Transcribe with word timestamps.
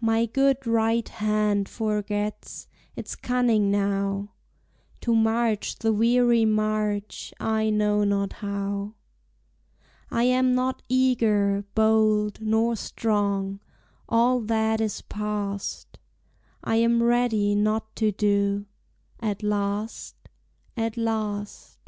My 0.00 0.26
good 0.26 0.66
right 0.66 1.08
hand 1.08 1.68
forgets 1.68 2.66
Its 2.96 3.14
cunning 3.14 3.70
now; 3.70 4.32
To 5.02 5.14
march 5.14 5.78
the 5.78 5.92
weary 5.92 6.44
march 6.44 7.32
I 7.38 7.70
know 7.70 8.02
not 8.02 8.32
how. 8.32 8.94
I 10.10 10.24
am 10.24 10.56
not 10.56 10.82
eager, 10.88 11.64
bold, 11.76 12.40
Nor 12.40 12.74
strong, 12.74 13.60
all 14.08 14.40
that 14.40 14.80
is 14.80 15.00
past; 15.02 15.96
I 16.64 16.74
am 16.78 17.00
ready 17.00 17.54
not 17.54 17.94
to 17.94 18.10
do, 18.10 18.66
At 19.20 19.44
last, 19.44 20.16
at 20.76 20.96
last. 20.96 21.78